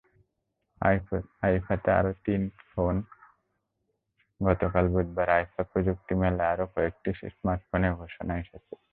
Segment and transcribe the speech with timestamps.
[1.45, 8.73] আইফাতে আরও তিন ফোনগতকাল বুধবার আইফা প্রযুক্তি মেলায় আরও কয়েকটি স্মার্টফোনের ঘোষণা এসেছে।